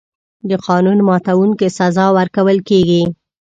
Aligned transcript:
د 0.49 0.51
قانون 0.67 0.97
ماتونکي 1.07 1.67
سزا 1.77 2.05
ورکول 2.17 2.57
کېږي. 2.69 3.03